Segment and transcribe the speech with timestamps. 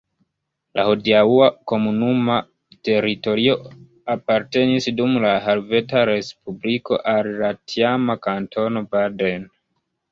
[0.77, 2.37] La hodiaŭa komunuma
[2.89, 3.59] teritorio
[4.15, 9.49] apartenis dum la Helveta Respubliko al la tiama Kantono Baden.